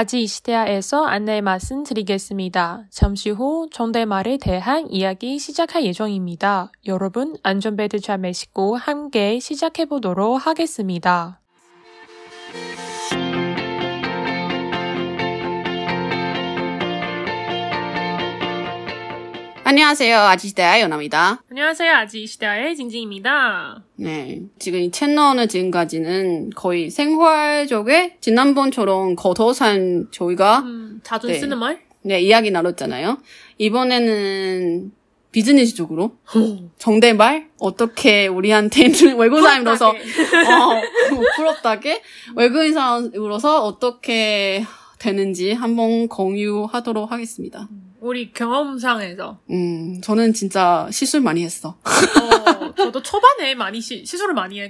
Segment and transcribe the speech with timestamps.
[0.00, 2.84] 아지 이시대야에서 안내 말씀 드리겠습니다.
[2.88, 6.70] 잠시 후 존댓말에 대한 이야기 시작할 예정입니다.
[6.86, 11.40] 여러분 안전벨트 잘 매시고 함께 시작해 보도록 하겠습니다.
[19.68, 20.18] 안녕하세요.
[20.18, 21.42] 아지시대야 연아입니다.
[21.50, 21.92] 안녕하세요.
[21.92, 23.82] 아지 이시대야의 징징입니다.
[23.96, 24.40] 네.
[24.58, 31.34] 지금 이 채널은 지금까지는 거의 생활적에 지난번처럼 겉어산 저희가 음, 자주 네.
[31.38, 31.82] 쓰는 말?
[32.00, 33.18] 네, 이야기 나눴잖아요.
[33.58, 34.90] 이번에는
[35.32, 36.12] 비즈니스적으로
[36.78, 39.92] 정대말 어떻게 우리한테는 외국 사람으로서 어,
[41.36, 42.00] 부럽다게
[42.36, 44.64] 외국인 사람으로서 어떻게
[44.98, 47.68] 되는지 한번 공유하도록 하겠습니다.
[48.00, 51.76] 우리 경험상에서 음, 저는 진짜 실수 많이 했어.
[51.80, 54.60] 어, 저도 초반에 많이 시, 시술을 많이.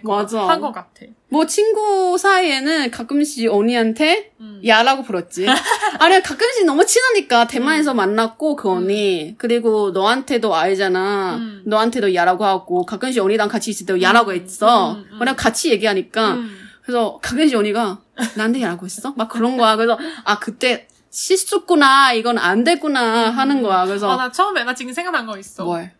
[0.48, 1.06] 한것 같아.
[1.28, 4.62] 뭐 친구 사이에는 가끔씩 언니한테 음.
[4.66, 5.46] 야라고 불렀지.
[6.00, 11.36] 아니 가끔씩 너무 친하니까 대만에서 만났고 그 언니 그리고 너한테도 알잖아.
[11.36, 11.62] 음.
[11.66, 14.92] 너한테도 야라고 하고 가끔씩 언니랑 같이 있을 때 야라고 했어.
[14.92, 15.08] 음, 음.
[15.12, 16.58] 왜냐면 같이 얘기하니까 음.
[16.82, 18.00] 그래서 가끔씩 언니가
[18.36, 19.12] 나한테 야라고 했어?
[19.16, 19.76] 막 그런 거야.
[19.76, 20.88] 그래서 아 그때
[21.28, 23.84] 실수구나 이건 안 됐구나 하는 거야.
[23.86, 25.64] 그래서 아, 나 처음에 나 지금 생각난 거 있어.
[25.64, 25.90] 뭘?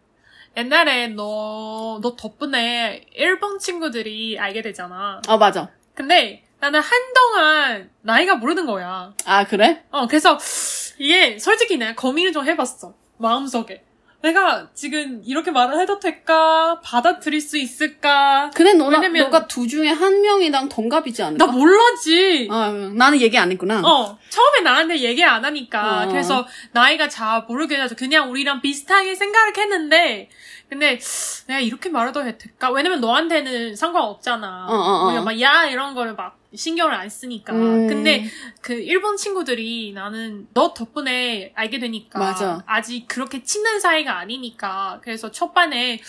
[0.56, 5.20] 옛날에 너, 너 덕분에 일본 친구들이 알게 되잖아.
[5.26, 5.70] 아 맞아.
[5.94, 9.12] 근데 나는 한동안 나이가 모르는 거야.
[9.24, 9.82] 아 그래?
[9.90, 10.38] 어, 그래서
[10.98, 12.94] 이게 솔직히 내가 고민을 좀 해봤어.
[13.18, 13.84] 마음속에.
[14.20, 16.80] 내가 지금 이렇게 말을 해도 될까?
[16.82, 18.50] 받아들일 수 있을까?
[18.52, 21.46] 그래 너가 왜냐면- 너가 둘 중에 한 명이랑 동갑이지 않을까?
[21.46, 22.48] 나 몰라지.
[22.50, 23.80] 아 나는 얘기 안 했구나.
[23.80, 26.02] 어, 처음에 나한테 얘기 안 하니까.
[26.04, 26.08] 어.
[26.08, 30.28] 그래서 나이가 잘 모르게 해서 그냥 우리랑 비슷하게 생각을 했는데,
[30.68, 30.98] 근데
[31.46, 32.70] 내가 이렇게 말해도 될까?
[32.70, 34.66] 왜냐면 너한테는 상관없잖아.
[34.68, 35.22] 어, 어, 어.
[35.22, 37.52] 막 야, 이런 거를 막 신경을 안 쓰니까.
[37.52, 37.86] 음.
[37.86, 38.24] 근데
[38.60, 42.18] 그 일본 친구들이 나는 너 덕분에 알게 되니까.
[42.18, 42.62] 맞아.
[42.66, 45.00] 아직 그렇게 친한 사이가 아니니까.
[45.02, 46.00] 그래서 첫반에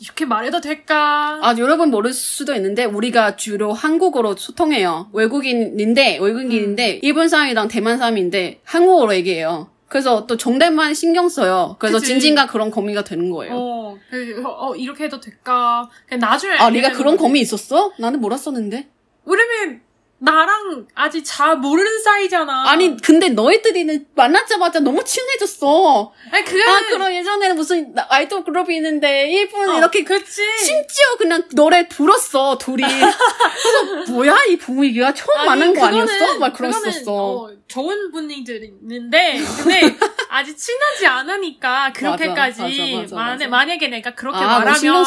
[0.00, 1.40] 이렇게 말해도 될까?
[1.42, 5.10] 아, 여러분 모를 수도 있는데 우리가 주로 한국어로 소통해요.
[5.12, 6.98] 외국인인데 외국인인데 음.
[7.02, 9.70] 일본 사람이랑 대만 사람인데 한국어로 얘기해요.
[9.88, 11.76] 그래서 또 정대만 신경 써요.
[11.78, 12.08] 그래서 그치.
[12.12, 13.54] 진진과 그런 고민가 되는 거예요.
[13.56, 15.88] 어, 그, 어, 이렇게 해도 될까?
[16.06, 16.54] 그냥 나중에.
[16.54, 17.16] 아, 네가 그런.
[17.16, 17.92] 고민 있었어?
[17.98, 18.88] 나는 몰랐었는데.
[19.24, 19.80] 왜냐면
[20.20, 22.70] 나랑 아직 잘 모르는 사이잖아.
[22.70, 26.12] 아니, 근데 너희들이는 만나자마자 너무 친해졌어.
[26.32, 30.42] 아니 그게 아, 그럼 예전에는 무슨 아이돌 그룹이 있는데 일본 어, 이렇게 그치.
[30.58, 32.82] 심지어 그냥 노래 불었어, 둘이.
[32.82, 36.38] 그래서 뭐야, 이 분위기가 처음 만난 거 그거는- 아니었어?
[36.38, 37.12] 막 그랬었어.
[37.14, 39.82] 어, 좋은 분들이 있는데 근데
[40.30, 43.48] 아직 친하지 않으니까 그렇게까지 맞아, 맞아, 맞아, 만약 맞아.
[43.48, 45.04] 만약에 내가 그렇게 아, 말하면.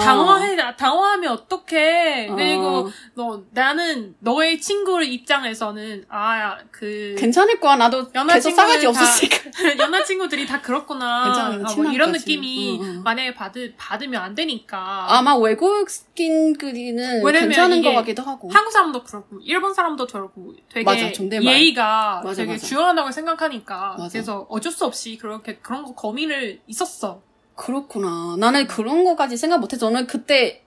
[0.00, 2.28] 당황해 당황하면 어떡해.
[2.30, 2.34] 어.
[2.36, 7.76] 그리고 너 나는 너의 친구 입장에서는 아 그 괜찮을 거야.
[7.76, 9.36] 나도 연하 계속 싸가지 없었으니까.
[9.78, 11.24] 연하 친구들이 다 그렇구나.
[11.24, 12.20] 괜찮아, 아, 뭐 이런 거지.
[12.24, 13.02] 느낌이 응, 응.
[13.02, 15.06] 만약에 받을 받으면 안 되니까.
[15.08, 18.48] 아마 외국인끼리는 괜찮은 것 같기도 하고.
[18.50, 21.10] 한국 사람도 그렇고 일본 사람도 그렇고 되게 맞아.
[21.42, 22.66] 예의가 맞아, 되게 맞아.
[22.66, 23.96] 중요하다고 생각하니까.
[24.10, 27.22] 그래서 어쩔 수 없이 그렇게 그런 거 고민을 있었어.
[27.54, 28.36] 그렇구나.
[28.38, 30.64] 나는 그런 거까지 생각 못해서 저는 그때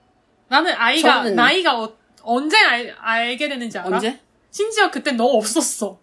[0.48, 1.92] 나는 아이가 저는- 나이가 어-
[2.26, 3.96] 언제 알, 알게 되는지 알아?
[3.96, 4.18] 언제?
[4.50, 6.00] 심지어 그때 너 없었어.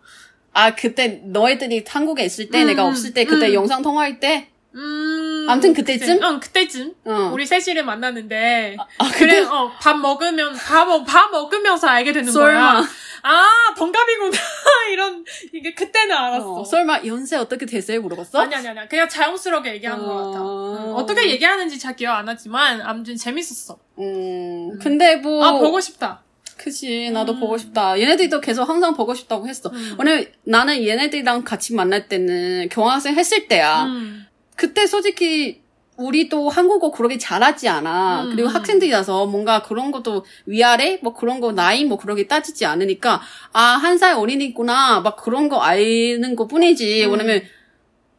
[0.53, 3.53] 아 그때 너희들이 한국에 있을 때 음, 내가 없을 때 그때 음.
[3.53, 4.49] 영상 통화할 때.
[4.75, 5.45] 음.
[5.49, 6.15] 아무튼 그때쯤?
[6.15, 6.93] 그때, 응, 그때쯤.
[7.05, 7.31] 어.
[7.33, 8.75] 우리 셋이를 만났는데.
[8.79, 9.39] 아 그래, 그래?
[9.41, 12.31] 어, 밥 먹으면, 밥, 먹- 밥 먹으면서 알게 되는.
[12.33, 12.83] 거야.
[13.23, 14.37] 아, 동갑이구나.
[14.91, 16.53] 이런, 이게 그때는 알았어.
[16.61, 18.01] 어, 설마 연세 어떻게 되세요?
[18.01, 18.39] 물어봤어?
[18.39, 18.87] 아니, 아니, 아니.
[18.89, 20.05] 그냥 자연스럽게 얘기한 어.
[20.05, 20.39] 것 같아.
[20.41, 23.79] 응, 어떻게 얘기하는지 잘 기억 안 나지만, 아무튼 재밌었어.
[23.99, 24.77] 음.
[24.79, 25.43] 근데 뭐.
[25.43, 26.21] 아, 보고 싶다.
[26.57, 27.09] 그치.
[27.11, 27.39] 나도 음.
[27.39, 27.99] 보고 싶다.
[27.99, 29.69] 얘네들도 계속 항상 보고 싶다고 했어.
[29.69, 29.95] 음.
[29.97, 33.85] 왜냐면 나는 얘네들이랑 같이 만날 때는 경학생 했을 때야.
[33.85, 34.27] 음.
[34.55, 35.62] 그때 솔직히
[35.97, 38.23] 우리도 한국어 그렇게 잘하지 않아.
[38.23, 38.29] 음.
[38.31, 43.21] 그리고 학생들이라서 뭔가 그런 것도 위아래 뭐 그런 거 나이 뭐 그렇게 따지지 않으니까
[43.53, 47.05] 아 한 살 어린이구나 막 그런 거 아는 것 뿐이지.
[47.05, 47.11] 음.
[47.11, 47.43] 왜냐면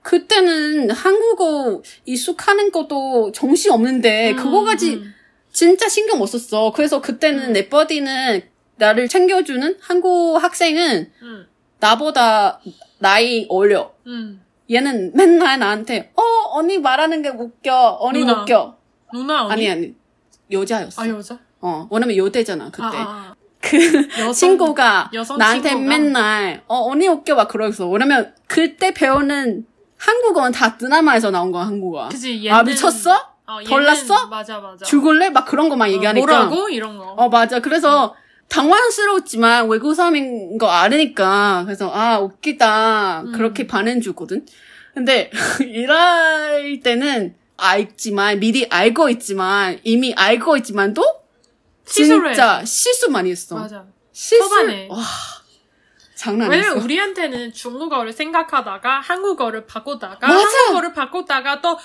[0.03, 5.15] 그때는 한국어 익숙하는 것도 정신 없는데 음, 그거까지 음.
[5.51, 6.73] 진짜 신경 못 썼어.
[6.73, 7.53] 그래서 그때는 음.
[7.55, 8.43] 내 버디는
[8.77, 11.47] 나를 챙겨주는 한국 학생은 음.
[11.81, 12.61] 나보다
[12.99, 13.93] 나이 어려.
[14.07, 14.44] 음.
[14.71, 16.23] 얘는 맨날 나한테 어
[16.59, 18.43] 언니 말하는 게 웃겨 언니 누나.
[18.43, 18.77] 웃겨
[19.13, 19.53] 누나, 언니?
[19.53, 19.95] 아니 아니
[20.51, 21.39] 여자였어 아, 여자?
[21.61, 24.21] 어 왜냐면 여대잖아 그때 아, 아, 그 아.
[24.21, 25.89] 여성, 친구가 여성 나한테 친구가?
[25.89, 29.67] 맨날 어 언니 웃겨 막 그러겠어 왜냐면 그때 배우는
[29.99, 32.59] 한국어는 다 드라마에서 나온 거야 한국어 그치, 얘는.
[32.59, 33.13] 아 미쳤어
[33.47, 34.27] 어, 얘는- 덜났어?
[34.29, 34.85] 맞아, 맞아.
[34.87, 36.69] 죽을래 막 그런 것만 어, 얘기하니까 뭐라고?
[36.71, 37.05] 이런 거.
[37.17, 38.15] 어 맞아 그래서
[38.49, 43.33] 당황스러웠지만 외국 사람인 거 알으니까 그래서 아 웃기다 음.
[43.33, 44.47] 그렇게 반응 주거든.
[44.95, 45.31] 근데
[45.61, 51.03] 일할 때는 알지만 미리 알고 있지만 이미 알고 있지만도
[51.87, 52.65] 시술을 진짜 해.
[52.65, 53.57] 실수 많이 했어.
[53.57, 53.85] 맞아.
[54.13, 54.89] 실수 초반에.
[54.91, 55.03] 와
[56.15, 56.85] 장난 왜냐면 아니었어.
[56.85, 60.41] 우리한테는 중국어를 생각하다가 한국어를 바꾸다가 맞아.
[60.41, 61.79] 한국어를 바꾸다가 또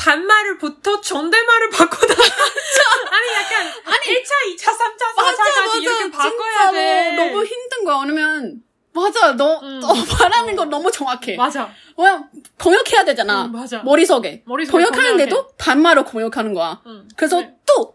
[0.00, 2.22] 반말을 부터 존댓말을 바꾸다가
[3.10, 7.12] 아니 약간 아니 1차, 2차, 3차, 4차까지 이렇게 바꿔야 돼.
[7.16, 7.98] 너, 너무 힘든 거야.
[8.00, 8.62] 왜냐면
[8.92, 9.78] 맞아 너, 음.
[9.80, 11.36] 너 말하는 거 너무 정확해.
[11.36, 11.70] 맞아.
[11.98, 12.24] 왜냐
[12.56, 13.44] 번역해야 되잖아.
[13.44, 13.82] 음, 맞아.
[13.82, 14.42] 머릿속에.
[14.46, 16.80] 머릿속에 번역하는데도 반말로 번역하는 거야.
[16.86, 17.06] 응.
[17.16, 17.54] 그래서 그래.
[17.66, 17.94] 또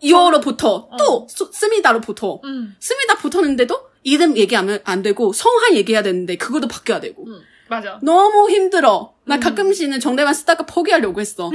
[0.00, 0.96] 이어로부터 어.
[0.96, 2.74] 또 수- 스미다로부터 응.
[2.80, 7.40] 스미다 붙었는데도 이름 얘기하면 안 되고 성한 얘기해야 되는데 그것도 바뀌어야 되고 응.
[7.72, 7.98] 맞아.
[8.02, 9.14] 너무 힘들어.
[9.24, 9.40] 나 음.
[9.40, 11.50] 가끔씩은 정대만 쓰다가 포기하려고 했어.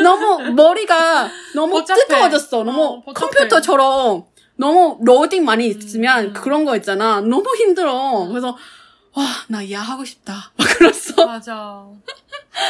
[0.00, 2.06] 너무 머리가 너무 복잡해.
[2.06, 2.62] 뜨거워졌어.
[2.62, 3.12] 너무 어.
[3.12, 4.24] 컴퓨터처럼
[4.54, 6.32] 너무 로딩 많이 있으면 음.
[6.32, 7.20] 그런 거 있잖아.
[7.20, 8.26] 너무 힘들어.
[8.28, 8.56] 그래서
[9.12, 10.52] 와나 이해하고 싶다.
[10.56, 11.26] 막 그랬어.
[11.26, 11.84] 맞아.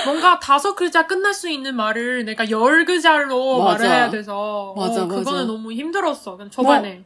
[0.06, 3.72] 뭔가 다섯 글자 끝날 수 있는 말을 내가 열 글자로 맞아.
[3.84, 5.44] 말을 해야 돼서 맞아, 어, 그거는 맞아.
[5.44, 6.36] 너무 힘들었어.
[6.38, 7.04] 그냥 초반에.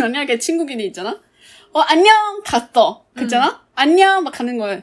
[0.00, 1.18] 만약에 친구끼리 있잖아.
[1.72, 3.04] 어 안녕 갔어.
[3.16, 3.60] 그잖아.
[3.74, 4.82] 안녕 막 하는 거야.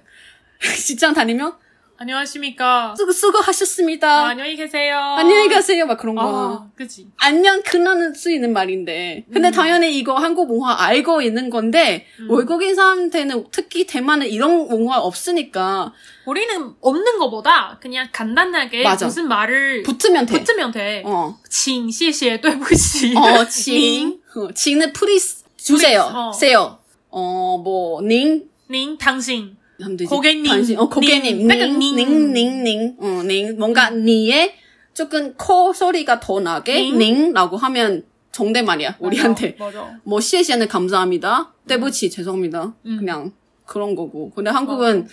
[0.77, 1.55] 직장 다니면
[1.97, 2.95] 안녕하십니까.
[2.99, 4.09] 수고 수고하셨습니다.
[4.09, 4.99] 아, 안녕히 계세요.
[4.99, 5.87] 안녕히 가세요.
[5.87, 6.23] 막 그런 거.
[6.23, 7.07] 아, 그치.
[7.19, 9.25] 안녕 끝나는 수 있는 말인데.
[9.33, 9.53] 근데 음.
[9.53, 12.31] 당연히 이거 한국 문화 알고 있는 건데 음.
[12.37, 15.93] 외국인 사람한테는 특히 대만은 이런 문화 없으니까
[16.27, 19.07] 우리는 없는 것보다 그냥 간단하게 맞아.
[19.07, 20.39] 무슨 말을 붙으면 돼.
[20.41, 21.03] 붙으면 돼.
[21.07, 21.39] 어.
[21.49, 23.15] 请,谢谢,对不起.
[23.17, 24.21] 어, 칭.
[24.35, 26.03] 어, 칭은 프리스 주세요.
[26.03, 26.33] 프리스, 어.
[26.33, 26.79] 세요.
[27.11, 28.49] 어, 뭐, 닝.
[28.69, 29.57] 님, 당신.
[29.82, 30.10] 하면 되지.
[30.10, 30.46] 고객님.
[30.46, 31.38] 당신, 어, 고객님.
[31.40, 31.48] 님.
[31.48, 31.96] 닝, ning.
[31.96, 32.96] 닝, 닝, 닝.
[33.00, 33.58] 어, 닝.
[33.58, 34.56] 뭔가 니에
[34.94, 36.98] 조금 코 소리가 더 나게 您.
[36.98, 38.98] 您라고 하면 존대말이야.
[39.00, 39.56] 우리한테.
[39.60, 39.80] 맞아.
[39.82, 40.00] 맞아.
[40.04, 41.54] 뭐 谢谢는 감사합니다.
[41.68, 42.74] 对不起 죄송합니다.
[42.86, 42.98] 음.
[42.98, 43.32] 그냥
[43.66, 44.32] 그런 거고.
[44.32, 45.08] 근데 한국은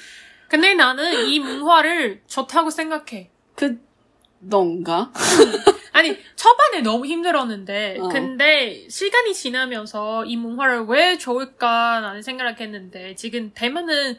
[0.49, 3.31] 근데 나는 이 문화를 좋다고 생각해.
[3.55, 5.13] 그런가?
[5.93, 8.09] 아니 초반에 너무 힘들었는데 어.
[8.09, 14.17] 근데 시간이 지나면서 이 문화를 왜 좋을까 나는 생각을 했는데 지금 대만은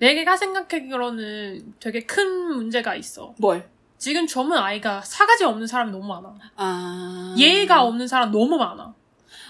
[0.00, 2.26] 내가 생각하기로는 되게 큰
[2.56, 3.34] 문제가 있어.
[3.38, 3.68] 뭘?
[3.98, 6.34] 지금 젊은 아이가 사가지 없는 사람이 너무 많아.
[6.56, 7.34] 아.
[7.38, 8.94] 예의가 없는 사람 너무 많아.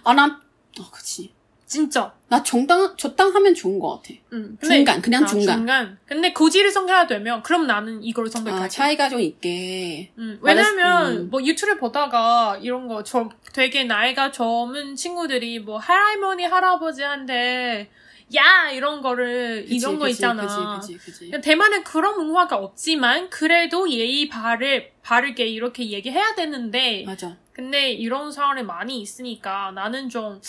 [0.04, 0.30] 아, 난,
[0.78, 1.32] 어, 그치.
[1.66, 2.12] 진짜.
[2.26, 4.12] 나 정당, 적당하면 좋은 것 같아.
[4.32, 4.58] 응.
[4.60, 5.56] 중간, 그냥 아, 중간.
[5.58, 5.98] 중간.
[6.04, 8.68] 근데 고지를 선택해야 되면 그럼 나는 이걸 아, 선택할게.
[8.68, 10.10] 차이가 좀 있게.
[10.18, 11.30] 음, 말했- 왜냐면 음.
[11.30, 17.88] 뭐 유튜브 보다가 이런 거 저, 되게 나이가 젊은 친구들이 뭐 할머니 할아버지한테
[18.34, 20.78] 야 이런 거를 그치, 이런 거 그치, 있잖아.
[20.80, 21.24] 그치, 그치, 그치.
[21.26, 27.36] 그냥 대만은 그런 문화가 없지만 그래도 예의 바를 바르게 이렇게 얘기해야 되는데 맞아.
[27.52, 30.40] 근데 이런 사람이 많이 있으니까 나는 좀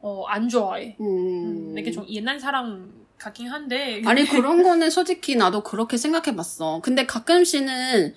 [0.00, 0.96] 어, 안 좋아해.
[1.00, 1.04] 음.
[1.04, 6.80] 음, 내게 좀 옛날 사람 같긴 한데 아니, 그런 거는 솔직히 나도 그렇게 생각해 봤어.
[6.82, 8.14] 근데 가끔씩은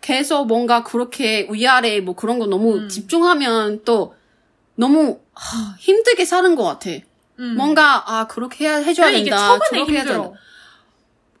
[0.00, 2.88] 계속 뭔가 그렇게 위아래 뭐 그런 거 너무 음.
[2.88, 4.14] 집중하면 또
[4.74, 6.90] 너무 하, 힘들게 사는 것 같아.
[7.40, 7.56] 음.
[7.56, 9.58] 뭔가 아 그렇게 해야 해줘야 이게 된다.
[9.70, 10.22] 저렇게 해야 힘들어.
[10.22, 10.40] 된다.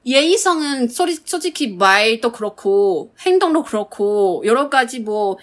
[0.06, 5.36] 예의성은 소리, 솔직히 말도 그렇고 행동도 그렇고 여러 가지 뭐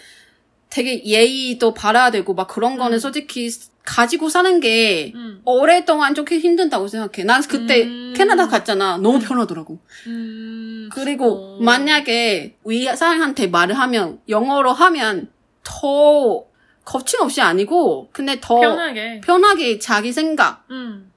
[0.70, 3.00] 되게 예의도 바라야 되고 막 그런 거는 음.
[3.00, 3.50] 솔직히
[3.86, 5.42] 가지고 사는 게 음.
[5.46, 7.24] 오랫동안 좀 힘든다고 생각해.
[7.24, 8.14] 난 그때 음.
[8.18, 8.98] 캐나다 갔잖아.
[8.98, 9.80] 너무 편하더라고.
[10.08, 10.90] 음.
[10.92, 11.62] 그리고 어.
[11.62, 15.30] 만약에 위 사람한테 말을 하면 영어로 하면
[15.64, 16.47] 더
[16.88, 19.20] 거침없이 아니고 근데 더 편하게.
[19.20, 21.12] 편하게 자기 생각 음.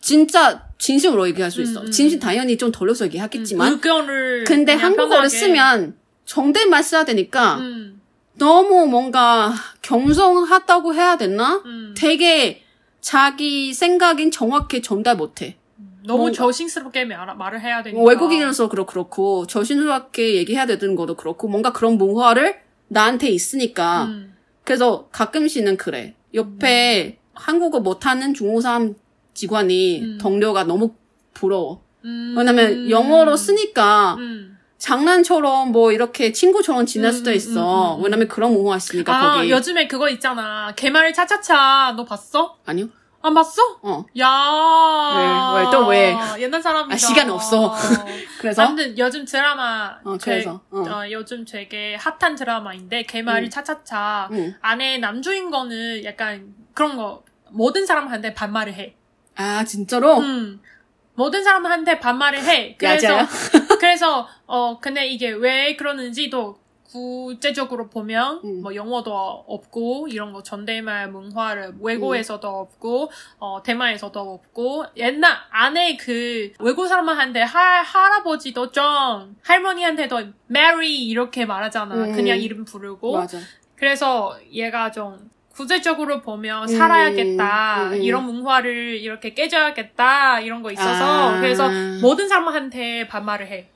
[0.00, 1.82] 진짜 진심으로 얘기할 수 있어.
[1.82, 1.90] 음, 음.
[1.90, 5.28] 진심 당연히 좀 돌려서 얘기하겠지만 의견을 근데 한국어를 편하게.
[5.28, 8.00] 쓰면 정대말 써야 되니까 음,
[8.38, 11.62] 너무 뭔가 경성하다고 해야 되나?
[11.66, 11.94] 음.
[11.94, 12.62] 되게
[13.02, 15.58] 자기 생각인 정확히 전달 못해.
[16.06, 16.32] 너무
[17.04, 18.00] 말, 말을 해야 되니까.
[18.00, 22.58] 뭐 외국인으로서 그렇 그렇고 조심스럽게 얘기해야 되는 것도 그렇고 뭔가 그런 문화를
[22.88, 24.30] 나한테 있으니까 음.
[24.70, 26.14] 그래서 가끔씩은 그래.
[26.32, 28.94] 옆에 한국어 못하는 중국 사람
[29.34, 30.18] 직원이 음.
[30.20, 30.94] 동료가 너무
[31.34, 31.82] 부러워.
[32.04, 32.36] 음.
[32.38, 34.56] 왜냐면 영어로 쓰니까 음.
[34.78, 37.94] 장난처럼 뭐 이렇게 친구처럼 지낼 음, 수도 음, 있어.
[37.94, 38.04] 음, 음, 음.
[38.04, 39.50] 왜냐면 그런 문화 있으니까 아, 거기.
[39.50, 40.72] 요즘에 그거 있잖아.
[40.76, 41.94] 개말 차차차.
[41.96, 42.56] 너 봤어?
[42.64, 42.90] 아니요?
[43.22, 43.60] 안 봤어?
[43.82, 44.04] 어.
[44.18, 45.54] 야.
[45.58, 45.64] 왜?
[45.64, 45.70] 왜?
[45.70, 46.16] 또 왜?
[46.42, 46.94] 옛날 사람이다.
[46.94, 47.74] 아, 시간 없어.
[48.40, 49.98] 그래서 아무튼 요즘 드라마.
[50.04, 50.78] 어, 제- 그래서, 어.
[50.80, 53.50] 어, 요즘 되게 핫한 드라마인데 개말이 음.
[53.50, 54.28] 차차차.
[54.32, 54.54] 응.
[54.62, 58.94] 안에 남주인공은 약간 그런 거 모든 사람한테 반말을 해.
[59.36, 60.18] 아 진짜로?
[60.18, 60.60] 음.
[61.14, 62.76] 모든 사람한테 반말을 해.
[62.78, 63.18] 그래서?
[63.80, 66.58] 그래서 어 근데 이게 왜 그러는지도
[66.90, 68.62] 국제적으로 보면 음.
[68.62, 76.52] 뭐 영어도 없고 이런 거 존댓말 문화를 외국에서도 없고 어 대만에서도 없고 옛날 안에 그
[76.58, 81.94] 외국 사람한테 할 할아버지도 좀 할머니한테도 메리 이렇게 말하잖아.
[81.94, 82.12] 음.
[82.12, 83.38] 그냥 이름 부르고 맞아.
[83.76, 88.02] 그래서 얘가 좀 구체적으로 보면 음, 살아야겠다 음, 음.
[88.02, 91.40] 이런 문화를 이렇게 깨져야겠다 이런 거 있어서 아.
[91.40, 91.68] 그래서
[92.00, 93.68] 모든 사람한테 반말을 해.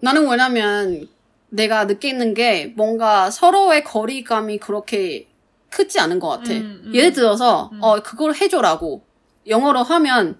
[0.00, 1.08] 나는 왜냐면
[1.54, 5.28] 내가 느끼는 게 뭔가 서로의 거리감이 그렇게
[5.70, 6.52] 크지 않은 것 같아.
[6.52, 6.94] 음, 음.
[6.94, 7.78] 예를 들어서 음.
[7.82, 9.04] 어 그걸 해줘라고
[9.46, 10.38] 영어로 하면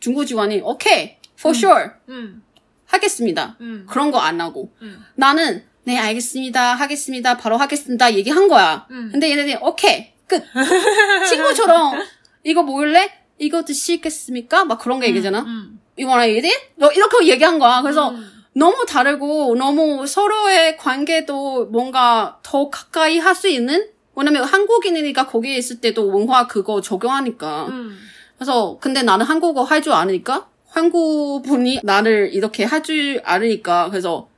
[0.00, 1.58] 중국 직원이 오케이 for 음.
[1.58, 2.42] sure 음,
[2.86, 3.56] 하겠습니다.
[3.60, 8.86] 음, 그런 거 안 하고 음, 나는 네 알겠습니다 하겠습니다 바로 하겠습니다 얘기한 거야.
[8.90, 9.08] 음.
[9.12, 10.42] 근데 얘네들이 오케이 끝
[11.28, 12.00] 친구처럼
[12.44, 13.10] 이거 먹을래?
[13.38, 14.64] 이거 드시겠습니까?
[14.64, 15.40] 막 그런 거 얘기잖아.
[15.40, 16.58] 음, You wanna eat it?
[16.76, 17.82] 뭐 이렇게 얘기한 거야.
[17.82, 18.33] 그래서 음.
[18.54, 23.88] 너무 다르고 너무 서로의 관계도 뭔가 더 가까이 할 수 있는?
[24.16, 27.66] 왜냐면 한국인이니까 거기에 있을 때도文化 그거 적용하니까.
[27.66, 27.96] 음.
[28.36, 34.28] 그래서 근데 나는 한국어 할 줄 아니까 한국 분이 나를 이렇게 할 줄 아니까 그래서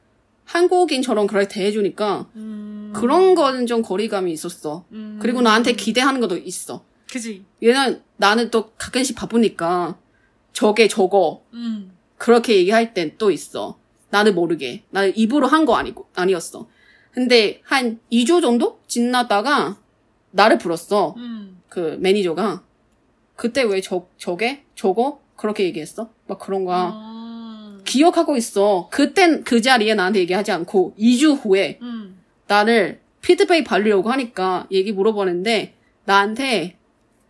[0.45, 2.93] 한국인처럼 그렇게 대해주니까 음.
[2.95, 4.85] 그런 거는 좀 거리감이 있었어.
[4.93, 5.19] 음.
[5.21, 6.83] 그리고 나한테 기대하는 것도 있어.
[7.11, 7.45] 그지.
[7.63, 9.97] 얘는 나는 또 가끔씩 바쁘니까
[10.55, 11.93] 저게 저거 음.
[12.17, 13.77] 그렇게 얘기할 땐 또 있어.
[14.17, 14.83] 나는 모르게.
[14.91, 16.67] 나는 입으로 한 거 아니고, 아니었어.
[17.13, 19.77] 근데 한 2주 정도 지나다가
[20.31, 21.15] 나를 불렀어.
[21.17, 21.61] 음.
[21.69, 22.63] 그 매니저가.
[23.37, 24.65] 그때 왜 저, 저게?
[24.75, 25.21] 저거?
[25.37, 26.11] 그렇게 얘기했어?
[26.27, 26.89] 막 그런 거야.
[26.91, 27.81] 음.
[27.85, 28.89] 기억하고 있어.
[28.91, 32.19] 그땐 그 자리에 나한테 얘기하지 않고 2주 후에 음.
[32.47, 36.77] 나를 피드백 받으려고 하니까 얘기 물어보는데 나한테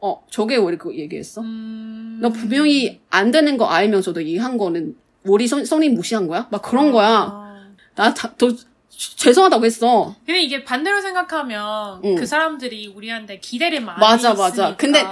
[0.00, 1.40] 어, 저게 왜 이렇게 얘기했어?
[1.40, 2.18] 음.
[2.20, 4.94] 너 분명히 안 되는 거 알면서도 얘기한 거는
[5.26, 6.46] 우리 성, 성님 무시한 거야?
[6.50, 7.08] 막 그런 거야.
[7.32, 7.66] 아.
[7.94, 8.48] 나 다, 더,
[8.90, 10.14] 죄송하다고 했어.
[10.24, 12.14] 근데 이게 반대로 생각하면 응.
[12.16, 14.42] 그 사람들이 우리한테 기대를 많이 맞아, 했으니까.
[14.42, 14.76] 맞아.
[14.76, 15.04] 근데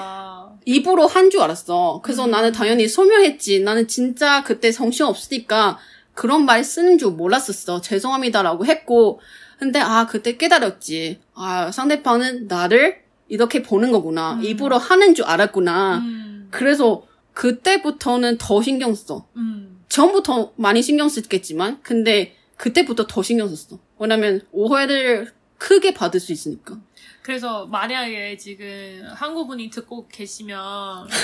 [0.67, 2.01] 입으로 한 줄 알았어.
[2.03, 2.31] 그래서 음.
[2.31, 3.61] 나는 당연히 소명했지.
[3.61, 5.79] 나는 진짜 그때 정신 없으니까
[6.15, 7.81] 그런 말 쓰는 줄 몰랐었어.
[7.83, 9.21] 죄송합니다라고 했고.
[9.59, 11.21] 근데 아, 그때 깨달았지.
[11.35, 14.35] 아, 상대방은 나를 이렇게 보는 거구나.
[14.35, 14.45] 음.
[14.45, 15.99] 입으로 하는 줄 알았구나.
[15.99, 16.49] 음.
[16.51, 17.03] 그래서
[17.35, 19.27] 그때부터는 더 신경 써.
[19.37, 19.74] 음.
[19.95, 23.79] 전부터 많이 신경 썼겠지만, 근데 그때부터 더 신경 썼어.
[24.01, 26.81] 왜냐면 오해를 크게 받을 수 있으니까.
[27.23, 30.59] 그래서 만약에 지금 한국분이 듣고 계시면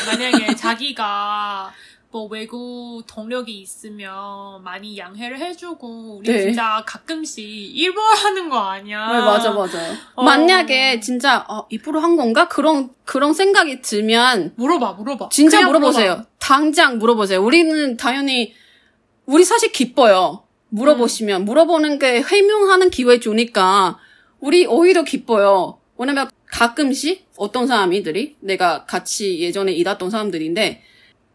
[0.06, 1.72] 만약에 자기가
[2.12, 6.42] 뭐 외국 동력이 있으면 많이 양해를 해주고 우리 네.
[6.42, 9.12] 진짜 가끔씩 일본하는 거 아니야?
[9.12, 9.94] 네, 맞아, 맞아요.
[10.14, 10.22] 어.
[10.22, 12.46] 만약에 진짜, 어, 입으로 한 건가?
[12.46, 15.28] 그런, 그런 생각이 들면, 물어봐, 물어봐.
[15.30, 16.10] 진짜 물어보세요.
[16.12, 16.28] 물어봐.
[16.38, 17.42] 당장 물어보세요.
[17.42, 18.54] 우리는 당연히,
[19.26, 20.44] 우리 사실 기뻐요.
[20.70, 21.44] 물어보시면.
[21.44, 23.98] 물어보는 게 해명하는 기회 주니까,
[24.40, 25.78] 우리 오히려 기뻐요.
[25.98, 30.82] 왜냐면 가끔씩 어떤 사람이들이, 내가 같이 예전에 일했던 사람들인데,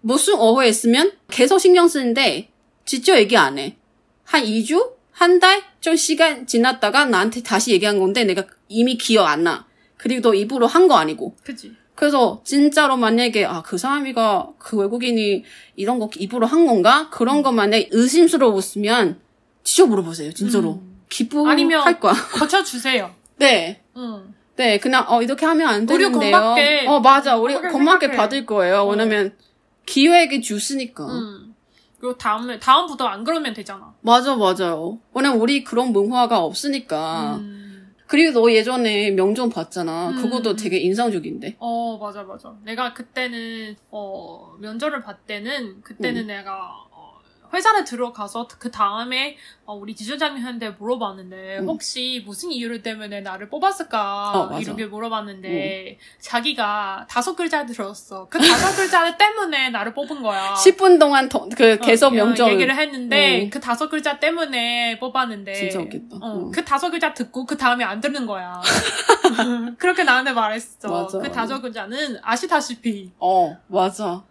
[0.01, 2.50] 무슨 오해했으면 계속 신경 쓰는데,
[2.86, 3.75] 직접 얘기 안 해.
[4.24, 4.94] 한 2주?
[5.12, 5.63] 한 달?
[5.80, 9.68] 좀 시간 지났다가 나한테 다시 얘기한 건데, 내가 이미 기억 안 나.
[9.98, 11.36] 그리고 또 입으로 한 거 아니고.
[11.44, 11.74] 그지.
[11.95, 15.43] 그래서 진짜로 만약에 아 그 사람이가 그 외국인이
[15.75, 19.19] 이런 거 입으로 한 건가 그런 거 만약에 의심스러웠으면
[19.63, 21.01] 진짜 물어보세요 진짜로 음.
[21.09, 23.11] 기부할 아니면- 거야 고쳐주세요.
[23.37, 23.81] 네.
[23.97, 24.33] 응.
[24.57, 26.37] 네, 그냥 어 이렇게 하면 안 우리 되는데요.
[26.37, 28.11] 고맙게- 어 맞아, 우리 고맙게 고맙게.
[28.11, 28.81] 받을 거예요.
[28.81, 28.89] 어.
[28.89, 29.35] 왜냐면
[29.85, 31.05] 기획이 주시니까.
[31.05, 31.53] 응.
[31.99, 33.93] 그리고 다음에 다음부터 안 그러면 되잖아.
[34.01, 34.99] 맞아, 맞아요.
[35.13, 37.35] 왜냐면 우리 그런 문화가 없으니까.
[37.37, 37.75] 음.
[38.07, 40.09] 그리고 너 예전에 명절 봤잖아.
[40.09, 40.15] 음.
[40.21, 41.55] 그것도 되게 인상적인데.
[41.59, 42.55] 어, 맞아, 맞아.
[42.63, 46.27] 내가 그때는, 어, 면접을 봤 때는, 그때는 음.
[46.27, 46.53] 내가,
[46.91, 46.94] 어,
[47.55, 51.67] 회사를 들어가서 그 다음에, 어, 우리 지점장님한테 물어봤는데, 음.
[51.67, 54.31] 혹시 무슨 이유 때문에 나를 뽑았을까?
[54.33, 54.55] 어.
[54.55, 54.62] 음.
[54.62, 58.27] 이렇게 물어봤는데, 자기가 다섯 글자 들었어.
[58.29, 60.53] 그 다섯 글자 때문에 나를 뽑은 거야.
[60.53, 63.50] 10분 동안 더, 그 계속 어, 명절 얘기를 했는데, 음.
[63.50, 66.17] 그 다섯 글자 때문에 뽑았는데, 진짜 웃겠다.
[66.21, 66.51] 어, 음.
[66.51, 68.62] 그 다섯 글자 듣고 그 다음에 안 듣는 거야.
[69.77, 70.89] 그렇게 나한테 말했어.
[70.89, 71.19] 맞아.
[71.19, 73.12] 그 다섯 글자는 아시다시피.
[73.19, 74.24] 어, 맞아.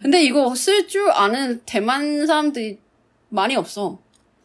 [0.00, 2.78] 근데 이거 쓸 줄 아는 대만 사람들이
[3.28, 3.98] 많이 없어.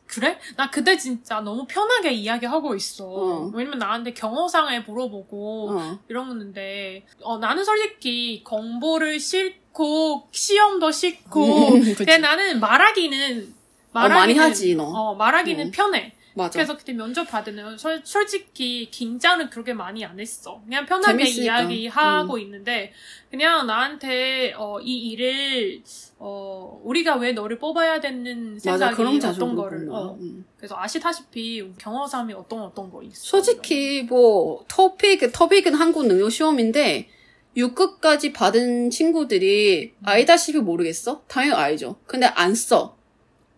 [0.07, 0.37] 그래?
[0.55, 3.05] 나 그때 진짜 너무 편하게 이야기하고 있어.
[3.05, 3.51] 어.
[3.53, 5.99] 왜냐면 나한테 경호상에 물어보고 어.
[6.07, 11.69] 이러는데, 어, 나는 솔직히 공부를 싫고, 시험도 싫고.
[11.97, 13.53] 근데 나는 말하기는,
[13.93, 14.83] 어, 많이 하지, 너.
[14.83, 15.71] 어, 말하기는 응.
[15.71, 16.13] 편해.
[16.35, 16.51] 맞아.
[16.53, 20.61] 그래서 그때 면접 받으면 솔, 솔직히 긴장은 그렇게 많이 안 했어.
[20.65, 21.61] 그냥 편하게 재밌으니까.
[21.61, 21.71] 음.
[21.71, 22.91] 이야기하고 있는데
[23.29, 25.83] 그냥 나한테 어, 이 일을
[26.17, 28.93] 어, 우리가 왜 너를 뽑아야 되는 맞아.
[28.95, 29.89] 생각이 자주 어떤 거를.
[29.91, 30.45] 어, 음.
[30.57, 33.15] 그래서 아시다시피 경험삼이 어떤 어떤 거 있어.
[33.15, 37.09] 솔직히 뭐 토픽 토픽은 한국 능력 시험인데
[37.55, 41.21] 6급까지 받은 친구들이 알다시피 모르겠어?
[41.27, 41.97] 당연히 알죠.
[42.07, 42.97] 근데 안 써.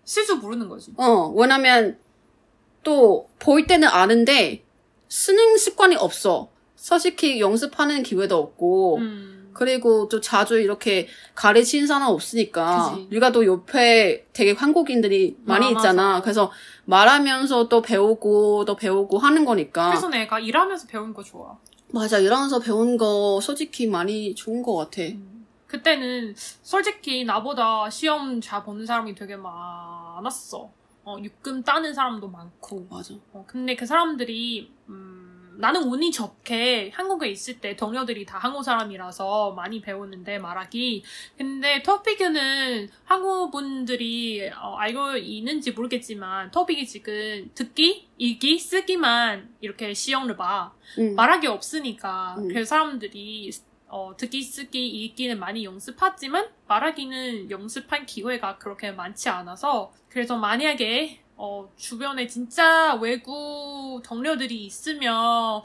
[0.04, 0.92] 실수 모르는 거지.
[0.98, 1.98] 어, 왜냐면
[2.86, 4.64] 또볼 때는 아는데
[5.10, 6.50] 쓰는 습관이 없어.
[6.78, 9.52] 솔직히 연습하는 기회도 없고 음.
[9.54, 13.08] 그리고 또 자주 이렇게 가르치는 사람 없으니까 그치.
[13.10, 16.08] 우리가 또 옆에 되게 한국인들이 많이 아, 있잖아.
[16.14, 16.22] 맞아.
[16.22, 16.52] 그래서
[16.86, 21.58] 말하면서 또 배우고 또 배우고 하는 거니까 그래서 내가 일하면서 배운 거 좋아.
[21.92, 25.02] 맞아 일하면서 배운 거 솔직히 많이 좋은 것 같아.
[25.02, 25.46] 음.
[25.68, 30.70] 그때는 솔직히 나보다 시험 잘 보는 사람이 되게 많았어.
[31.06, 32.88] 어, 육금 따는 사람도 많고.
[32.90, 33.14] 맞아.
[33.32, 39.54] 어, 근데 그 사람들이 음, 나는 운이 좋게 한국에 있을 때 동료들이 다 한국 사람이라서
[39.54, 41.04] 많이 배웠는데 말하기.
[41.38, 50.36] 근데 토픽은 한국 분들이 어, 알고 있는지 모르겠지만 토픽이 지금 듣기, 읽기, 쓰기만 이렇게 시험을
[50.36, 50.74] 봐.
[50.98, 51.16] 응.
[51.16, 52.48] 말하기 없으니까 음.
[52.48, 53.52] 그래서 사람들이
[53.88, 61.70] 어, 듣기, 쓰기, 읽기는 많이 연습하지만 말하기는 연습할 기회가 그렇게 많지 않아서 그래서 만약에 어,
[61.76, 65.62] 주변에 진짜 외국 동료들이 있으면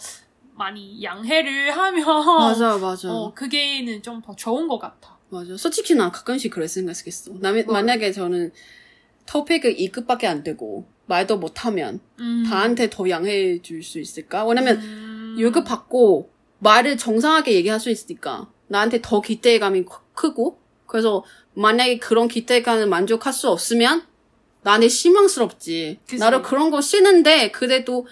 [0.55, 5.19] 많이 양해를 하면 맞아 맞아 어, 그게는 좀 더 좋은 것 같아.
[5.31, 5.57] 맞아.
[5.57, 7.33] 솔직히 난 가끔씩 그랬 생각했어.
[7.39, 7.63] 나, 뭐?
[7.73, 8.53] 만약에 저는
[9.27, 12.45] 토픽을 2급밖에 안 되고 말도 못하면 음.
[12.49, 14.45] 다한테 더 양해해 줄 수 있을까?
[14.45, 15.37] 왜냐면 음.
[15.39, 21.25] 6급 받고 말을 정상하게 얘기할 수 있으니까 나한테 더 기대감이 크- 크고 그래서
[21.55, 24.03] 만약에 그런 기대감을 만족할 수 없으면
[24.63, 25.99] 나한테 실망스럽지.
[26.05, 26.19] 그치.
[26.19, 28.07] 나를 그런 거 싫은데 그래도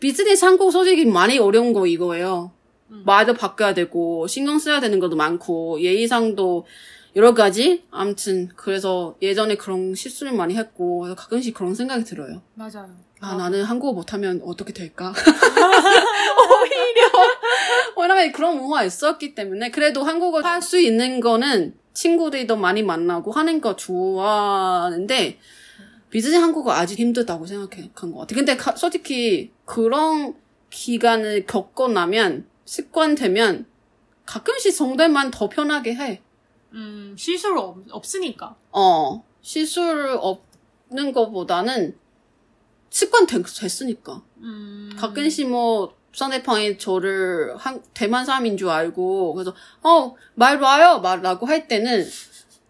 [0.00, 2.52] 비즈니스 한국 솔직히 많이 어려운 거 이거예요.
[2.90, 3.02] 음.
[3.06, 6.66] 말도 바꿔야 되고 신경 써야 되는 것도 많고 예의상도
[7.14, 12.40] 여러 가지 아무튼 그래서 예전에 그런 실수를 많이 했고 가끔씩 그런 생각이 들어요.
[12.54, 12.88] 맞아요.
[13.20, 13.36] 아 어.
[13.36, 15.12] 나는 한국어 못하면 어떻게 될까?
[15.22, 17.08] 오히려
[17.98, 23.60] 왜냐면 그런 문화가 있었기 때문에 그래도 한국어 할 수 있는 거는 친구들도 많이 만나고 하는
[23.60, 25.38] 거 좋아하는데
[26.10, 28.34] 비즈니스 한국어 아직 힘들다고 생각한 것 같아.
[28.34, 30.34] 근데 가- 솔직히 그런
[30.70, 33.66] 기간을 겪고 나면 습관되면
[34.24, 36.22] 가끔씩 정도만 더 편하게 해.
[36.74, 38.56] 음, 실수가 없, 없으니까.
[38.72, 41.96] 어, 실수를 없는 것보다는
[42.90, 44.22] 습관 됐, 됐으니까.
[44.38, 44.90] 음.
[44.96, 51.00] 가끔씩 뭐, 상대방이 저를 한, 대만 사람인 줄 알고, 그래서, 어, 말 놔요!
[51.00, 52.06] 말 라고 할 때는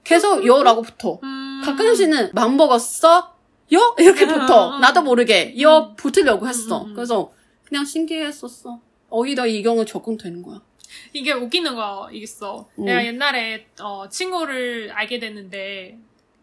[0.04, 1.18] 계속 여라고 붙어.
[1.22, 1.62] 음.
[1.64, 3.34] 가끔씩은 맘 먹었어?
[3.72, 3.94] 여?
[3.98, 4.76] 이렇게 붙어.
[4.76, 4.80] 음.
[4.80, 6.82] 나도 모르게 여 붙으려고 했어.
[6.82, 6.94] 음, 음.
[6.94, 7.32] 그래서
[7.64, 8.80] 그냥 신기했었어.
[9.10, 10.60] 오히려 이 경우 적응되는 거야.
[11.12, 12.68] 이게 웃기는 거 있어.
[12.78, 12.84] 음.
[12.84, 15.98] 내가 옛날에 어, 친구를 알게 됐는데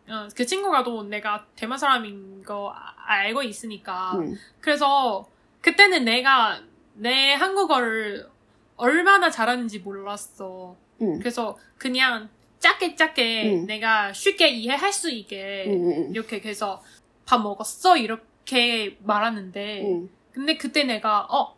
[0.10, 4.36] 어, 그 친구가 또 내가 대만 사람인 거 아- 알고 있으니까 음.
[4.62, 5.28] 그래서
[5.62, 6.62] 그때는 내가
[6.94, 8.28] 내 한국어를
[8.76, 10.76] 얼마나 잘하는지 몰랐어.
[11.02, 11.20] 음.
[11.20, 13.66] 그래서 그냥 작게 작게 음.
[13.68, 15.66] 내가 쉽게 이해할 수 있게
[16.12, 16.84] 이렇게 해서
[17.26, 20.10] 밥 먹었어 이렇게 말하는데 음.
[20.32, 21.56] 근데 그때 내가 어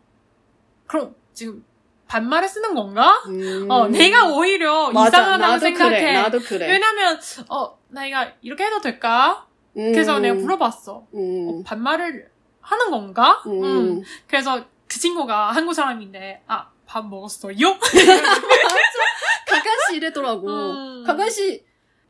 [0.85, 1.63] 그럼 지금
[2.11, 3.23] 반말을 쓰는 건가?
[3.27, 3.67] 음.
[3.69, 5.07] 어 내가 오히려 맞아.
[5.21, 5.99] 이상하다고 생각해.
[5.99, 6.13] 그래.
[6.13, 6.67] 나도 그래.
[6.67, 7.17] 왜냐면
[7.49, 9.45] 어 내가 이렇게 해도 될까?
[9.77, 9.93] 음.
[9.93, 11.07] 그래서 내가 물어봤어.
[11.13, 11.47] 음.
[11.47, 12.27] 어, 반말을
[12.59, 13.41] 하는 건가?
[13.47, 13.63] 음.
[13.63, 14.03] 음.
[14.27, 17.55] 그래서 그 친구가 한국 사람인데 아 밥 먹었어요?
[19.47, 20.49] 가끔씩 이래더라고.
[20.49, 21.03] 음.
[21.07, 21.65] 가끔씩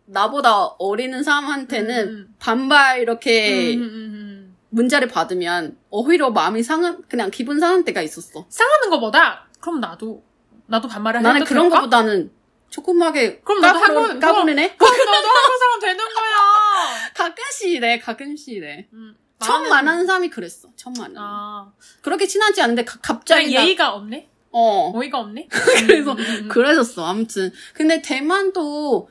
[0.05, 4.57] 나보다 어리는 사람한테는 음, 반발 이렇게 음.
[4.69, 8.47] 문자를 받으면 오히려 마음이 상한 그냥 기분 상한 때가 있었어.
[8.49, 10.22] 상하는 것보다 그럼 나도
[10.66, 11.76] 나도 반말을 나는 해도 그런 될까?
[11.80, 12.30] 것보다는
[12.70, 14.76] 조금하게 그럼 나도 까부르- 한국- 까부르네.
[14.76, 17.12] 그럼 나도 한국 사람 되는 거야.
[17.14, 17.98] 가끔씩 이래.
[17.98, 18.86] 가끔씩 이래.
[18.92, 20.68] 음, 처음 나는- 만나는 사람이 그랬어.
[20.76, 21.20] 처음 만나.
[21.22, 24.28] 아, 그렇게 친하지 않은데 가- 그냥 갑자기 나- 예의가 없네?
[24.52, 25.48] 어 어이가 없네?
[25.50, 26.48] 그래서 음, 음, 음.
[26.48, 27.04] 그랬었어.
[27.04, 29.08] 아무튼 근데 대만도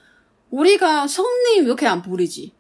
[0.50, 2.54] 우리가 성님 이렇게 안 부르지.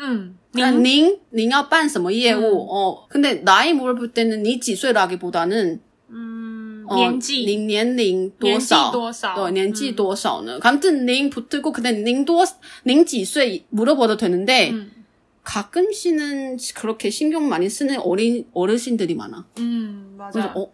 [0.00, 0.38] 음.
[0.52, 2.40] 그냥 닝, 닝要办什么业务.
[2.64, 2.66] 음.
[2.70, 6.49] 어 근데 나이 물어볼 때는 니 几岁라기보다는 음,
[6.88, 8.90] 어, 年纪,您年龄多年纪少?
[8.92, 9.34] 多少?
[9.34, 9.96] 어, 年纪 음.
[9.96, 10.58] 多少呢?
[10.62, 12.44] 아무튼 닝 붙고 근데 닝多,
[12.84, 14.92] 닝 几岁 물어봐도 되는데 음.
[15.42, 19.46] 가끔씩은 그렇게 신경 많이 쓰는 어린 어르신들이 많아.
[19.58, 20.52] 음, 그래서 맞아.
[20.58, 20.72] 어,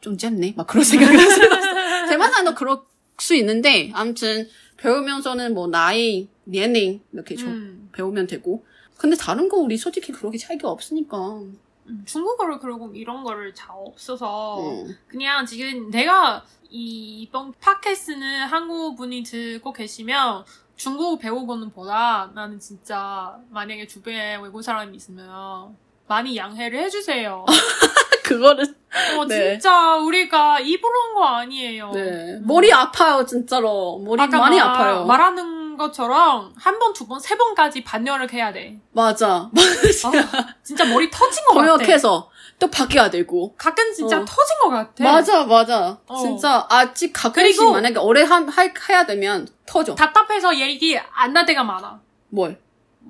[0.00, 0.54] 좀 짧네?
[0.56, 2.08] 막 그런 생각이 들었어.
[2.08, 2.78] 대만 사람도 그럴
[3.18, 7.88] 수 있는데 아무튼 배우면서는 뭐 나이, 年龄 이렇게 좀 음.
[7.92, 8.64] 배우면 되고
[8.96, 11.40] 근데 다른 거 우리 솔직히 그렇게 차이가 없으니까.
[11.87, 14.97] 음, 중국어를 그리고 이런 거를 잘 없어서 음.
[15.07, 23.35] 그냥 지금 내가 이- 이번 팟캐스트는 한국 분이 듣고 계시면 중국어 배우고는 보다 나는 진짜
[23.49, 25.75] 만약에 주변에 외국 사람이 있으면
[26.07, 27.45] 많이 양해를 해주세요.
[28.23, 28.63] 그거를
[29.17, 29.51] 어, 네.
[29.59, 31.91] 진짜 우리가 입으로 한 거 아니에요.
[31.91, 35.05] 네 머리 아파요 진짜로 머리 많이 말- 아파요.
[35.05, 38.79] 말하는 것처럼 한 번, 두 번, 세 번까지 반열을 해야 돼.
[38.91, 39.49] 맞아.
[40.05, 41.67] 아, 진짜 머리 터진 것 같아.
[41.77, 42.29] 번역해서
[42.59, 43.55] 또 바뀌어야 되고.
[43.57, 44.25] 가끔 진짜 어.
[44.25, 45.03] 터진 것 같아.
[45.03, 45.97] 맞아 맞아.
[46.07, 46.17] 어.
[46.17, 49.95] 진짜 아직 가끔씩 그리고- 만약에 오래 하, 할- 해야 되면 터져.
[49.95, 51.99] 답답해서 얘기 안날 때가 많아.
[52.29, 52.59] 뭘?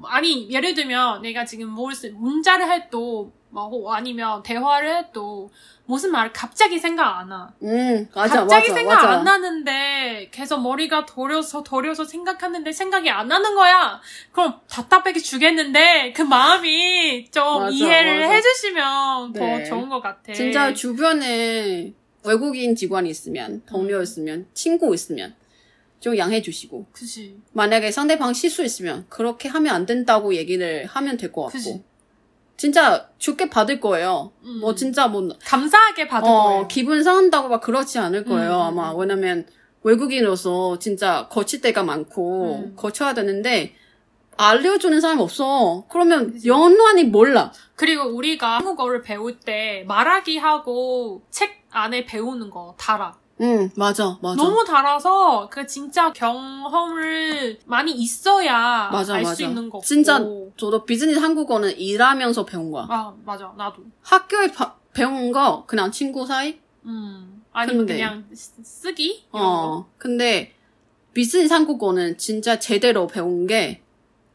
[0.05, 5.51] 아니 예를 들면 내가 지금 뭘 쓰, 문자를 해도 뭐 아니면 대화를 해도
[5.85, 7.53] 무슨 말 갑자기 생각 안 나.
[7.63, 9.09] 음 맞아 갑자기 맞아 생각 맞아.
[9.09, 13.99] 안 나는데 계속 머리가 도려서 도려서 생각하는데 생각이 안 나는 거야.
[14.31, 18.31] 그럼 답답하게 주겠는데 그 마음이 좀 이해를.
[18.31, 19.63] 해주시면 네.
[19.63, 20.31] 더 좋은 것 같아.
[20.33, 25.35] 진짜 주변에 외국인 직원이 있으면 동료 있으면 친구 있으면
[25.99, 27.37] 좀 양해 주시고 그지.
[27.51, 31.83] 만약에 상대방 실수 있으면 그렇게 하면 안 된다고 얘기를 하면 될 것 같고 그지.
[32.61, 34.33] 진짜 좋게 받을 거예요.
[34.43, 34.59] 음.
[34.59, 36.67] 뭐 진짜 뭐 감사하게 받을 어, 거예요.
[36.67, 38.51] 기분 상한다고 막 그렇지 않을 거예요.
[38.51, 38.61] 음.
[38.61, 39.47] 아마 왜냐면
[39.81, 42.75] 외국인으로서 진짜 거칠 때가 많고 음.
[42.75, 43.73] 거쳐야 되는데
[44.37, 45.85] 알려주는 사람이 없어.
[45.89, 46.49] 그러면 그치.
[46.49, 47.51] 연관이 몰라.
[47.75, 53.15] 그리고 우리가 한국어를 배울 때 말하기 하고 책 안에 배우는 거 달아.
[53.41, 54.35] 응 맞아 맞아.
[54.41, 59.35] 너무 달아서 그 진짜 경험을 많이 있어야 맞아, 알 맞아.
[59.35, 59.83] 수 있는 거고.
[59.83, 60.19] 진짜
[60.57, 62.85] 저도 비즈니스 한국어는 일하면서 배운 거야.
[62.89, 63.83] 아 맞아 나도.
[64.03, 66.59] 학교에 바- 배운 거 그냥 친구 사이?
[66.85, 69.85] 음 아니면 근데- 그냥 쓰- 쓰기 이런 거 어.
[69.97, 70.53] 근데
[71.13, 73.81] 비즈니스 한국어는 진짜 제대로 배운 게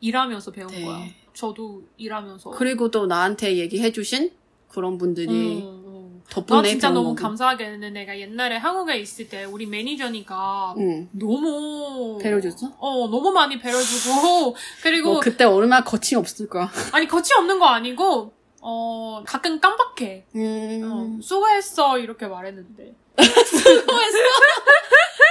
[0.00, 0.84] 일하면서 배운 네.
[0.84, 1.00] 거야.
[1.32, 2.50] 저도 일하면서.
[2.50, 4.32] 그리고 또 나한테 얘기해주신
[4.68, 5.95] 그런 분들이 음, 음.
[6.30, 7.14] 덕분에 나 진짜 너무 거고.
[7.16, 11.08] 감사하게 했는데 내가 옛날에 한국에 있을 때 우리 매니저니까 응.
[11.12, 12.72] 너무 배려줬어?
[12.78, 16.70] 어 너무 많이 배려주고 그리고 뭐 그때 얼마나 거침 없을 거야.
[16.92, 20.26] 아니 거치 없는 거 아니고 어 가끔 깜빡해.
[20.34, 21.20] 어, 음.
[21.22, 22.94] 수고했어 이렇게 말했는데.
[23.16, 24.18] 수고했어.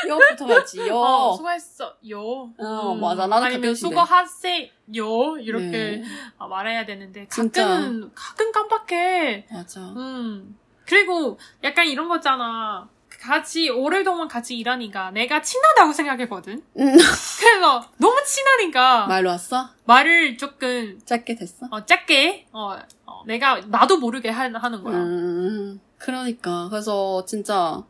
[0.08, 0.88] 여 붙어야지.
[0.88, 0.96] 여.
[0.98, 2.50] 어, 수고했어 요.
[2.58, 3.28] 어, 맞아.
[3.28, 6.04] 나도 아니면 수고하세요 이렇게 네.
[6.38, 7.68] 어, 말해야 되는데 진짜.
[7.68, 9.48] 가끔 가끔 깜빡해.
[9.52, 9.82] 맞아.
[9.82, 10.58] 음.
[10.86, 12.88] 그리고 약간 이런 거잖아.
[13.20, 16.62] 같이 오랫동안 같이 일하니까 내가 친하다고 생각했거든.
[16.78, 16.96] 음.
[17.40, 19.70] 그래서 너무 친하니까 말로 왔어?
[19.86, 21.68] 말을 조금 짧게 됐어?
[21.72, 24.98] 어, 짧게 어, 어, 내가 나도 모르게 하, 하는 거야.
[24.98, 25.80] 음.
[25.98, 26.70] 그러니까.
[26.70, 27.82] 그래서 진짜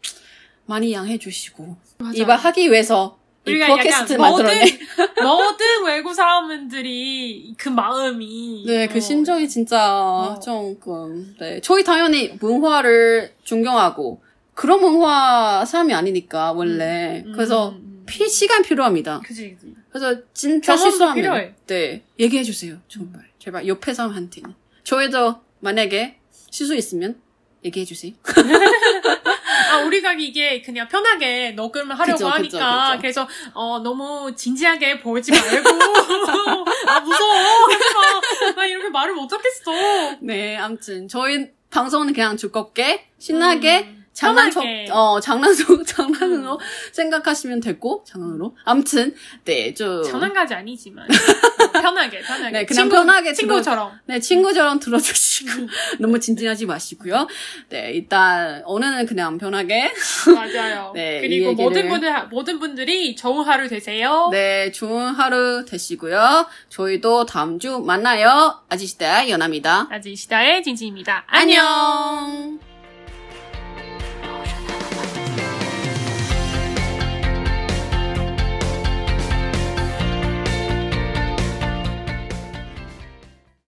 [0.66, 1.76] 많이 양해 주시고.
[2.14, 4.80] 이발 하기 위해서 이 우리가 팟캐스트 만들었네.
[5.22, 11.62] 모든 외국 사람들이 그 마음이 네, 그 어, 심정이 진짜 조금, 네.
[11.62, 14.22] 저희 당연히 문화를 존경하고,
[14.54, 17.24] 그런 문화 사람이 아니니까, 원래.
[17.26, 18.04] 음, 그래서, 음, 음.
[18.08, 19.22] 피, 시간 필요합니다.
[19.26, 19.74] 그지 그지.
[19.90, 21.54] 그래서, 진짜 실수하면, 필요해.
[21.68, 22.04] 네.
[22.20, 22.78] 얘기해 주세요.
[22.88, 23.22] 정말.
[23.40, 24.54] 제발, 옆에 사람한테는.
[24.84, 26.18] 저희도 만약에
[26.50, 27.20] 실수 있으면,
[27.64, 28.14] 얘기해 주세요.
[29.76, 33.02] 아 우리가 이게 그냥 편하게 녹음을 하려고 그죠, 하니까 그죠.
[33.02, 35.70] 그래서 어 너무 진지하게 보지 말고
[36.88, 40.18] 아 무서워 막, 나 이렇게 말을 못 하겠어.
[40.22, 44.88] 네, 아무튼, 저희 방송은 그냥 즐겁게, 신나게, 음, 편하게.
[44.92, 46.60] 어, 장난으로, 장난으로
[46.94, 48.56] 생각하시면 되고, 장난으로.
[48.64, 50.02] 아무튼, 네, 저.
[50.04, 51.08] 장난까지 아니지만 어,
[51.82, 55.52] 편하게 편하게 네, 그냥 편하게 들어- 친구처럼 네, 친구처럼 들어주시고,
[56.00, 57.28] 너무 진지하지 마시고요.
[57.70, 59.92] 네, 일단, 오늘은 그냥 편하게,
[60.34, 60.92] 맞아요.
[60.96, 64.30] 네, 이 그리고 모든 분들 모든 분들이 좋은 하루 되세요.
[64.32, 66.48] 네, 좋은 하루 되시고요.
[66.70, 68.62] 저희도 다음 주 만나요.
[68.70, 69.88] 아지시대 연아입니다.
[69.92, 71.26] 아직 시다의 진지입니다.
[71.28, 71.66] 안녕.
[71.66, 72.75] 안녕.